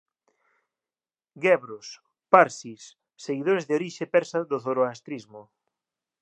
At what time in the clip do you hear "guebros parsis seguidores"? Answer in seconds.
1.43-3.65